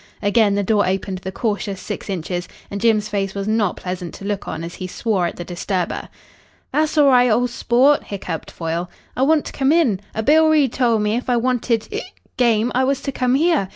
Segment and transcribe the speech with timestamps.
[0.23, 4.25] Again the door opened the cautious six inches, and Jim's face was not pleasant to
[4.25, 6.09] look on as he swore at the disturber.
[6.73, 8.89] "Tha'ss allri', ol' sport," hiccoughed Foyle.
[9.15, 9.99] "I want to come in.
[10.15, 13.69] A Bill Reid tol' me if I wanted hic game I was to come here.